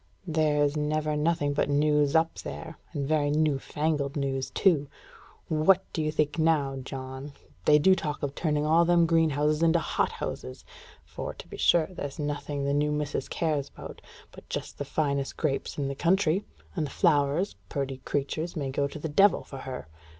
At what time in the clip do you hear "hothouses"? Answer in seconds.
9.77-10.65